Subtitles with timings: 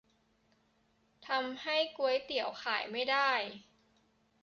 [1.27, 3.31] ทำให้ก๋วยเตี๋ยวขายไม่ได้!